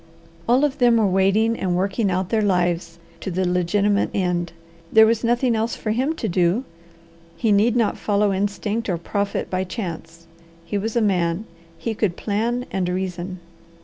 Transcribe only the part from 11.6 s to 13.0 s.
he could plan and